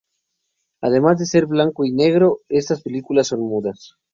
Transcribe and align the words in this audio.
Además 0.81 1.19
de 1.19 1.27
ser 1.27 1.43
en 1.43 1.49
blanco 1.49 1.85
y 1.85 1.91
negro, 1.91 2.39
estas 2.49 2.81
películas 2.81 3.27
son 3.27 3.41
mudas. 3.41 3.97